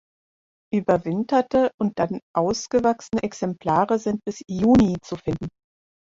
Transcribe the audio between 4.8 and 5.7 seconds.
zu finden.